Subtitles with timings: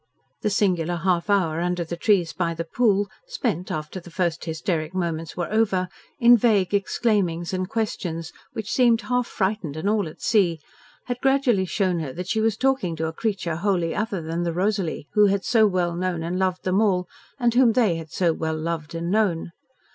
[0.41, 4.95] The singular half hour under the trees by the pool, spent, after the first hysteric
[4.95, 10.19] moments were over, in vague exclaimings and questions, which seemed half frightened and all at
[10.19, 10.59] sea,
[11.05, 14.53] had gradually shown her that she was talking to a creature wholly other than the
[14.53, 17.07] Rosalie who had so well known and loved them all,
[17.39, 19.51] and whom they had so well loved and known.